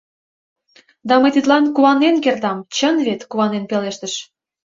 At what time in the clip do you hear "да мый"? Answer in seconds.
1.07-1.31